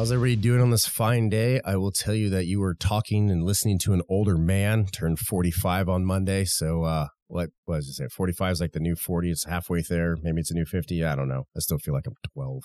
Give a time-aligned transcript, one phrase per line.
[0.00, 1.60] How's everybody doing on this fine day?
[1.62, 5.18] I will tell you that you were talking and listening to an older man, turned
[5.18, 6.46] 45 on Monday.
[6.46, 8.08] So, uh, what was it say?
[8.08, 9.30] 45 is like the new 40.
[9.30, 10.16] It's halfway there.
[10.22, 11.04] Maybe it's a new 50.
[11.04, 11.44] I don't know.
[11.54, 12.62] I still feel like I'm 12.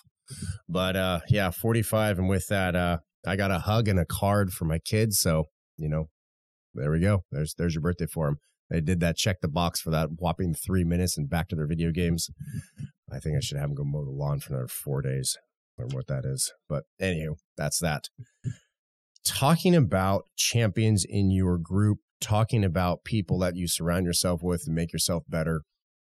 [0.69, 2.19] But uh, yeah, 45.
[2.19, 5.19] And with that, uh, I got a hug and a card for my kids.
[5.19, 6.05] So, you know,
[6.73, 7.25] there we go.
[7.33, 8.37] There's there's your birthday for them.
[8.69, 11.67] They did that check the box for that whopping three minutes and back to their
[11.67, 12.29] video games.
[13.11, 15.35] I think I should have them go mow the lawn for another four days.
[15.77, 16.53] Or what that is.
[16.69, 18.05] But anywho, that's that.
[19.25, 24.75] Talking about champions in your group, talking about people that you surround yourself with and
[24.75, 25.63] make yourself better.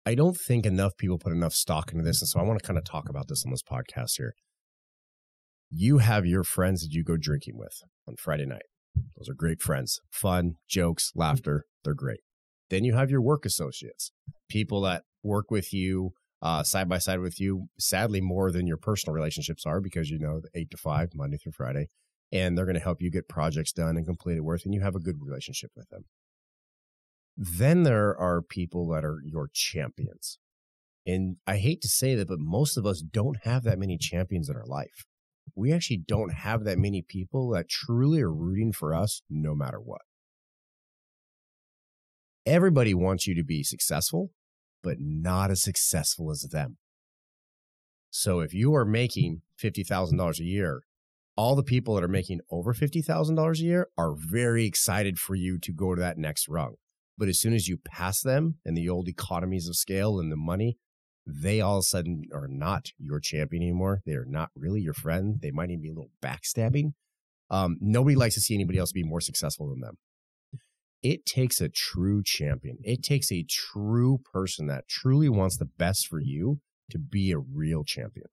[0.05, 2.21] I don't think enough people put enough stock into this.
[2.21, 4.35] And so I want to kind of talk about this on this podcast here.
[5.71, 8.67] You have your friends that you go drinking with on Friday night.
[9.17, 10.01] Those are great friends.
[10.11, 11.65] Fun, jokes, laughter.
[11.83, 12.21] They're great.
[12.71, 14.13] Then you have your work associates,
[14.49, 18.77] people that work with you uh, side by side with you, sadly, more than your
[18.77, 21.89] personal relationships are because you know the eight to five, Monday through Friday,
[22.31, 24.95] and they're going to help you get projects done and completed worth, and you have
[24.95, 26.05] a good relationship with them.
[27.37, 30.39] Then there are people that are your champions.
[31.07, 34.49] And I hate to say that, but most of us don't have that many champions
[34.49, 35.05] in our life.
[35.55, 39.79] We actually don't have that many people that truly are rooting for us no matter
[39.79, 40.01] what.
[42.45, 44.31] Everybody wants you to be successful
[44.87, 46.77] but not as successful as them.
[48.09, 50.83] So if you are making $50,000 a year,
[51.37, 55.59] all the people that are making over $50,000 a year are very excited for you
[55.59, 56.77] to go to that next rung.
[57.19, 60.37] But as soon as you pass them and the old economies of scale and the
[60.37, 60.79] money,
[61.27, 64.03] they all of a sudden are not your champion anymore.
[64.07, 65.41] They are not really your friend.
[65.43, 66.93] They might even be a little backstabbing.
[67.51, 69.99] Um, nobody likes to see anybody else be more successful than them
[71.11, 72.79] it takes a true champion.
[72.83, 76.59] It takes a true person that truly wants the best for you
[76.91, 78.27] to be a real champion.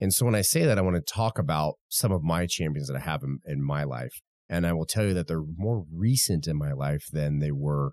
[0.00, 2.88] And so when I say that, I want to talk about some of my champions
[2.88, 4.22] that I have in, in my life.
[4.48, 7.92] And I will tell you that they're more recent in my life than they were,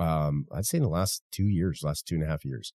[0.00, 2.72] um, I'd say in the last two years, last two and a half years.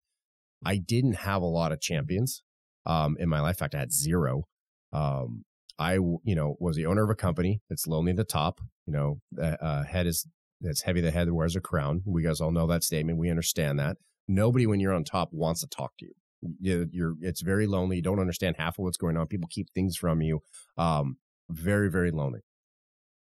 [0.64, 2.42] I didn't have a lot of champions
[2.84, 3.56] um, in my life.
[3.56, 4.44] In fact, I had zero.
[4.92, 5.44] Um,
[5.78, 8.60] I, you know, was the owner of a company that's lonely at the top.
[8.86, 10.26] You know, uh, head is
[10.60, 12.02] that's heavy the head that wears a crown.
[12.04, 13.18] We guys all know that statement.
[13.18, 13.96] We understand that.
[14.28, 16.88] Nobody, when you're on top, wants to talk to you.
[16.92, 17.96] You're it's very lonely.
[17.96, 19.26] You don't understand half of what's going on.
[19.26, 20.40] People keep things from you.
[20.78, 21.16] Um,
[21.48, 22.40] very, very lonely.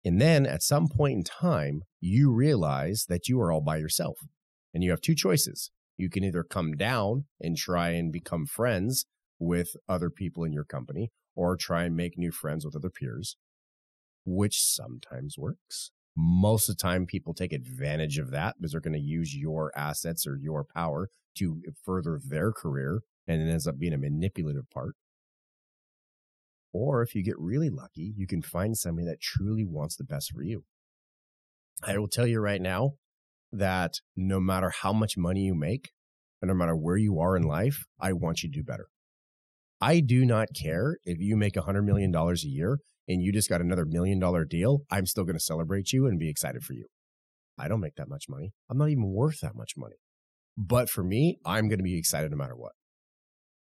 [0.05, 4.19] And then at some point in time, you realize that you are all by yourself
[4.75, 5.71] and you have two choices.
[5.97, 9.07] You can either come down and try and become friends
[9.39, 13.37] with other people in your company or try and make new friends with other peers,
[14.25, 18.93] which sometimes works most of the time, people take advantage of that because they're going
[18.93, 21.09] to use your assets or your power
[21.39, 24.95] to further their career and it ends up being a manipulative part.
[26.73, 30.33] Or if you get really lucky, you can find somebody that truly wants the best
[30.33, 30.65] for you.
[31.83, 32.93] I will tell you right now
[33.53, 35.91] that no matter how much money you make,
[36.41, 38.89] and no matter where you are in life, I want you to do better.
[39.81, 43.49] I do not care if you make a $100 million a year and you just
[43.49, 46.73] got another million dollar deal, I'm still going to celebrate you and be excited for
[46.73, 46.87] you.
[47.59, 48.53] I don't make that much money.
[48.71, 49.97] I'm not even worth that much money.
[50.57, 52.73] But for me, I'm going to be excited no matter what.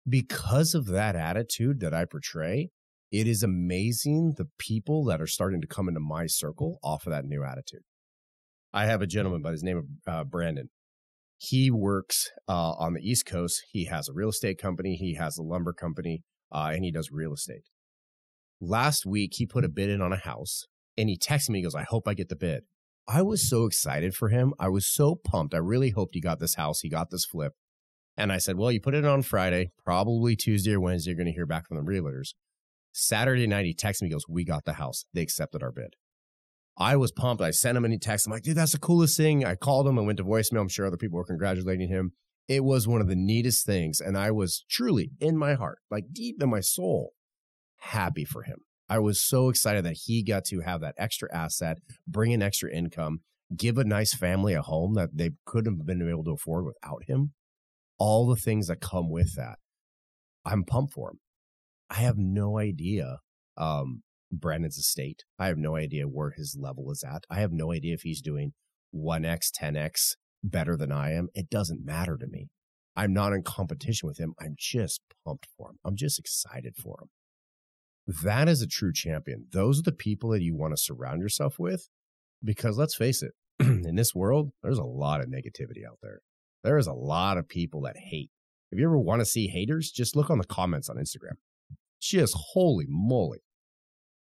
[0.08, 2.70] Because of that attitude that I portray,
[3.12, 7.12] it is amazing the people that are starting to come into my circle off of
[7.12, 7.82] that new attitude.
[8.74, 10.70] I have a gentleman by his name of uh, Brandon.
[11.38, 13.64] He works uh, on the East Coast.
[13.72, 17.10] He has a real estate company, he has a lumber company, uh, and he does
[17.12, 17.64] real estate
[18.62, 20.68] last week he put a bid in on a house
[20.98, 22.64] and he texted me, he goes, I hope I get the bid.
[23.08, 24.54] I was so excited for him.
[24.60, 25.54] I was so pumped.
[25.54, 26.82] I really hoped he got this house.
[26.82, 27.54] He got this flip.
[28.16, 31.28] And I said, Well, you put it on Friday, probably Tuesday or Wednesday, you're going
[31.28, 32.34] to hear back from the realtors.
[32.94, 35.06] Saturday night, he texted me, he goes, We got the house.
[35.14, 35.96] They accepted our bid.
[36.78, 37.42] I was pumped.
[37.42, 38.26] I sent him any text.
[38.26, 39.46] I'm like, dude, that's the coolest thing.
[39.46, 40.62] I called him and went to voicemail.
[40.62, 42.14] I'm sure other people were congratulating him.
[42.48, 44.00] It was one of the neatest things.
[44.00, 47.14] And I was truly in my heart, like deep in my soul,
[47.82, 48.60] happy for him.
[48.90, 52.74] I was so excited that he got to have that extra asset, bring in extra
[52.74, 53.20] income,
[53.56, 57.04] give a nice family a home that they couldn't have been able to afford without
[57.08, 57.34] him.
[57.98, 59.60] All the things that come with that.
[60.44, 61.20] I'm pumped for him.
[61.90, 63.20] I have no idea
[63.58, 64.02] um,
[64.32, 65.24] Brandon's estate.
[65.38, 67.26] I have no idea where his level is at.
[67.30, 68.54] I have no idea if he's doing
[68.96, 71.28] 1x, 10x better than I am.
[71.34, 72.50] It doesn't matter to me.
[72.96, 74.34] I'm not in competition with him.
[74.40, 75.78] I'm just pumped for him.
[75.86, 77.10] I'm just excited for him.
[78.24, 79.48] That is a true champion.
[79.52, 81.88] Those are the people that you want to surround yourself with
[82.44, 86.22] because let's face it, in this world, there's a lot of negativity out there.
[86.64, 88.32] There is a lot of people that hate.
[88.72, 91.36] If you ever want to see haters, just look on the comments on Instagram.
[92.02, 93.44] Just holy moly.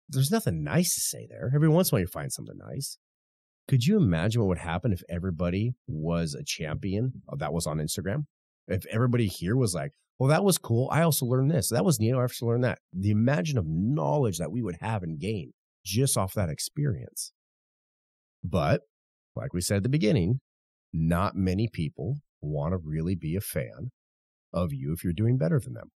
[0.08, 1.50] there's nothing nice to say there.
[1.54, 2.98] Every once in a while you find something nice.
[3.66, 8.26] Could you imagine what would happen if everybody was a champion that was on Instagram?
[8.68, 10.88] If everybody here was like, well, that was cool.
[10.90, 11.68] I also learned this.
[11.70, 12.14] That was neat.
[12.14, 12.78] I also learned that.
[12.92, 15.52] The imagine of knowledge that we would have and gain
[15.84, 17.32] just off that experience.
[18.42, 18.82] But
[19.36, 20.40] like we said at the beginning,
[20.92, 23.90] not many people want to really be a fan
[24.52, 25.90] of you if you're doing better than them.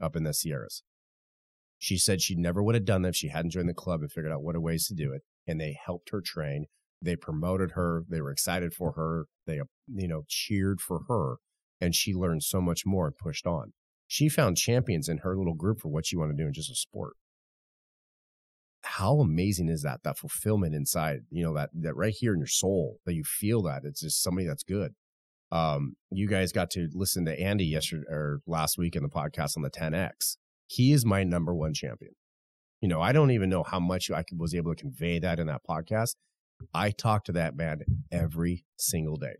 [0.00, 0.82] up in the Sierras.
[1.80, 4.12] She said she never would have done that if she hadn't joined the club and
[4.12, 5.22] figured out what are ways to do it.
[5.46, 6.66] And they helped her train.
[7.00, 8.04] They promoted her.
[8.06, 9.24] They were excited for her.
[9.46, 11.36] They, you know, cheered for her.
[11.80, 13.72] And she learned so much more and pushed on.
[14.06, 16.70] She found champions in her little group for what she wanted to do in just
[16.70, 17.14] a sport.
[18.82, 20.02] How amazing is that?
[20.04, 23.62] That fulfillment inside, you know, that, that right here in your soul that you feel
[23.62, 24.92] that it's just somebody that's good.
[25.50, 29.56] Um, you guys got to listen to Andy yesterday or last week in the podcast
[29.56, 30.36] on the 10X
[30.70, 32.12] he is my number one champion.
[32.80, 35.48] You know, I don't even know how much I was able to convey that in
[35.48, 36.14] that podcast.
[36.72, 37.80] I talk to that man
[38.12, 39.34] every single day.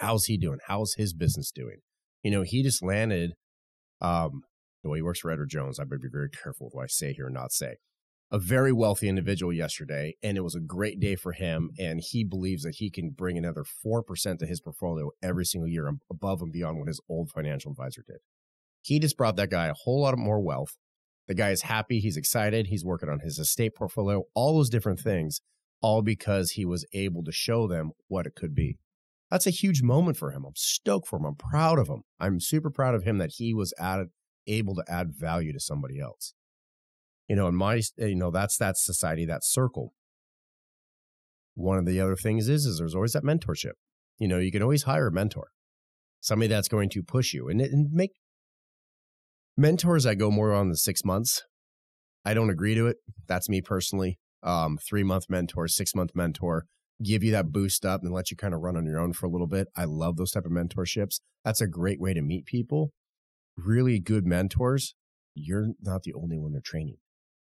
[0.00, 0.58] How's he doing?
[0.66, 1.76] How's his business doing?
[2.24, 3.34] You know, he just landed.
[4.00, 4.42] Um,
[4.82, 6.88] the way he works for Edward Jones, I better be very careful with what I
[6.88, 7.76] say here and not say.
[8.32, 11.70] A very wealthy individual yesterday, and it was a great day for him.
[11.78, 15.88] And he believes that he can bring another 4% to his portfolio every single year
[16.10, 18.18] above and beyond what his old financial advisor did.
[18.84, 20.76] He just brought that guy a whole lot more wealth.
[21.26, 22.00] The guy is happy.
[22.00, 22.66] He's excited.
[22.66, 25.40] He's working on his estate portfolio, all those different things,
[25.80, 28.76] all because he was able to show them what it could be.
[29.30, 30.44] That's a huge moment for him.
[30.44, 31.24] I'm stoked for him.
[31.24, 32.02] I'm proud of him.
[32.20, 34.08] I'm super proud of him that he was added,
[34.46, 36.34] able to add value to somebody else.
[37.26, 39.94] You know, in my, you know, that's that society, that circle.
[41.54, 43.72] One of the other things is, is there's always that mentorship.
[44.18, 45.48] You know, you can always hire a mentor,
[46.20, 48.10] somebody that's going to push you and, and make
[49.56, 51.44] Mentors, I go more on the six months.
[52.24, 52.96] I don't agree to it.
[53.28, 54.18] That's me personally.
[54.42, 56.66] Um, three month mentor, six month mentor,
[57.02, 59.26] give you that boost up and let you kind of run on your own for
[59.26, 59.68] a little bit.
[59.76, 61.20] I love those type of mentorships.
[61.44, 62.92] That's a great way to meet people.
[63.56, 64.94] Really good mentors.
[65.34, 66.96] You're not the only one they're training.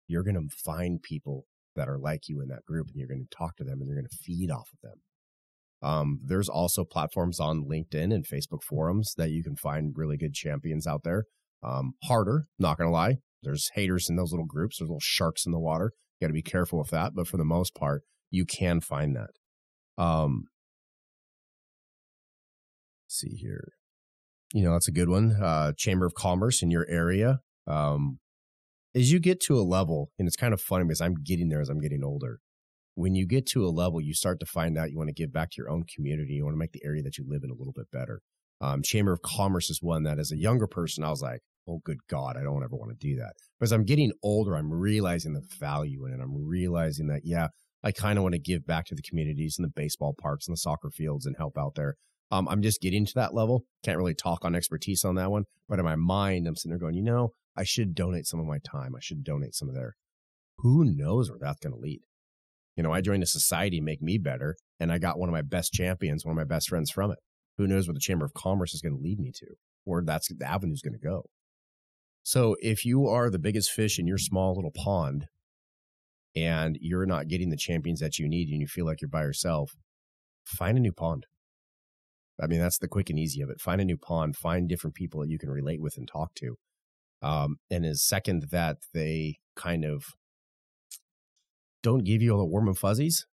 [0.07, 1.45] You're going to find people
[1.77, 3.87] that are like you in that group and you're going to talk to them and
[3.87, 5.01] you're going to feed off of them.
[5.83, 10.35] Um, there's also platforms on LinkedIn and Facebook forums that you can find really good
[10.35, 11.27] champions out there
[11.63, 13.19] um, harder, not going to lie.
[13.43, 14.79] There's haters in those little groups.
[14.79, 15.93] There's little sharks in the water.
[16.19, 17.15] You got to be careful with that.
[17.15, 20.03] But for the most part, you can find that.
[20.03, 20.45] Um,
[23.09, 23.73] see here.
[24.53, 25.37] You know, that's a good one.
[25.43, 27.41] Uh, Chamber of Commerce in your area.
[27.67, 28.19] Um,
[28.95, 31.61] as you get to a level, and it's kind of funny because I'm getting there
[31.61, 32.41] as I'm getting older.
[32.97, 35.33] When you get to a level, you start to find out you want to give
[35.33, 36.35] back to your own community.
[36.35, 38.21] You want to make the area that you live in a little bit better.
[38.61, 41.81] Um, Chamber of Commerce is one that, as a younger person, I was like, oh,
[41.85, 43.35] good God, I don't ever want to do that.
[43.59, 46.21] But as I'm getting older, I'm realizing the value in it.
[46.23, 47.49] I'm realizing that, yeah,
[47.83, 50.53] I kind of want to give back to the communities and the baseball parks and
[50.55, 51.97] the soccer fields and help out there.
[52.31, 53.65] Um, I'm just getting to that level.
[53.83, 56.79] Can't really talk on expertise on that one, but in my mind, I'm sitting there
[56.79, 58.95] going, you know, I should donate some of my time.
[58.95, 59.97] I should donate some of their.
[60.59, 62.01] Who knows where that's going to lead?
[62.77, 65.43] You know, I joined a society make me better, and I got one of my
[65.43, 67.19] best champions, one of my best friends from it.
[67.59, 69.47] Who knows where the Chamber of Commerce is going to lead me to,
[69.85, 71.25] or that's the avenue is going to go.
[72.23, 75.27] So if you are the biggest fish in your small little pond
[76.37, 79.23] and you're not getting the champions that you need and you feel like you're by
[79.23, 79.73] yourself,
[80.45, 81.27] find a new pond.
[82.43, 83.61] I mean, that's the quick and easy of it.
[83.61, 86.57] Find a new pond, find different people that you can relate with and talk to.
[87.23, 90.05] Um, and is second that they kind of
[91.83, 93.27] don't give you all the warm and fuzzies,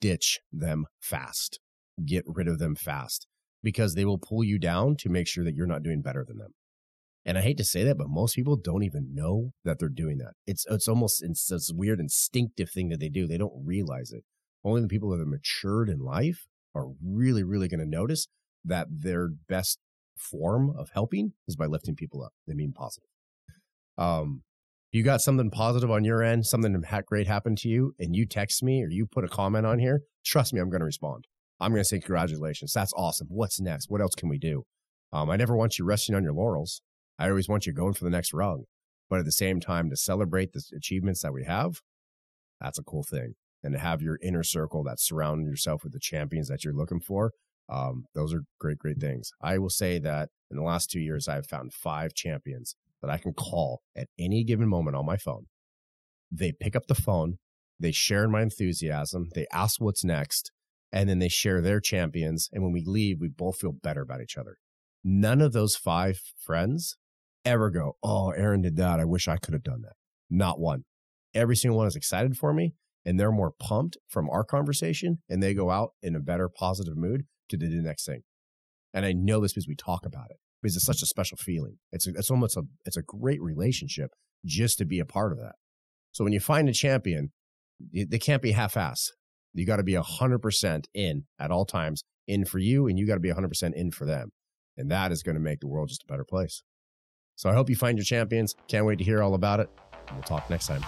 [0.00, 1.60] ditch them fast.
[2.04, 3.26] Get rid of them fast
[3.62, 6.38] because they will pull you down to make sure that you're not doing better than
[6.38, 6.54] them.
[7.24, 10.18] And I hate to say that, but most people don't even know that they're doing
[10.18, 10.32] that.
[10.46, 13.26] It's it's almost it's this weird instinctive thing that they do.
[13.26, 14.24] They don't realize it.
[14.64, 18.28] Only the people that are matured in life are really, really going to notice
[18.64, 19.78] that their best
[20.16, 22.32] form of helping is by lifting people up.
[22.46, 23.08] They mean positive.
[23.98, 24.42] Um,
[24.92, 28.62] you got something positive on your end, something great happened to you, and you text
[28.62, 31.26] me or you put a comment on here, trust me, I'm going to respond.
[31.58, 32.72] I'm going to say congratulations.
[32.72, 33.28] That's awesome.
[33.30, 33.88] What's next?
[33.88, 34.64] What else can we do?
[35.12, 36.82] Um, I never want you resting on your laurels.
[37.18, 38.64] I always want you going for the next rung.
[39.08, 41.80] But at the same time, to celebrate the achievements that we have,
[42.60, 43.34] that's a cool thing.
[43.62, 47.00] And to have your inner circle that surround yourself with the champions that you're looking
[47.00, 47.32] for,
[47.68, 49.30] um, those are great, great things.
[49.40, 53.18] I will say that in the last two years, I've found five champions that I
[53.18, 55.46] can call at any given moment on my phone.
[56.30, 57.38] They pick up the phone,
[57.78, 60.50] they share in my enthusiasm, they ask what's next,
[60.92, 62.48] and then they share their champions.
[62.52, 64.56] And when we leave, we both feel better about each other.
[65.04, 66.96] None of those five friends
[67.44, 69.00] ever go, Oh, Aaron did that.
[69.00, 69.94] I wish I could have done that.
[70.30, 70.84] Not one.
[71.34, 75.42] Every single one is excited for me and they're more pumped from our conversation and
[75.42, 78.22] they go out in a better positive mood to do the next thing.
[78.94, 81.78] And I know this because we talk about it because it's such a special feeling.
[81.90, 84.10] It's a, it's almost a it's a great relationship
[84.44, 85.54] just to be a part of that.
[86.12, 87.32] So when you find a champion,
[87.92, 89.10] they can't be half-ass.
[89.54, 93.14] You got to be 100% in at all times, in for you, and you got
[93.14, 94.30] to be 100% in for them.
[94.76, 96.62] And that is going to make the world just a better place.
[97.36, 98.54] So I hope you find your champions.
[98.68, 99.70] Can't wait to hear all about it.
[100.12, 100.82] We'll talk next time.